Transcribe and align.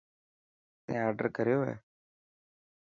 تين 0.85 0.97
آڊر 1.07 1.25
ڪريو 1.35 1.59
هي. 1.67 1.75